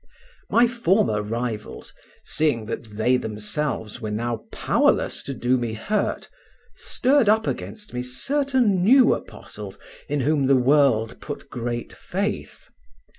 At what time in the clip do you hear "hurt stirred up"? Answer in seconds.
5.73-7.45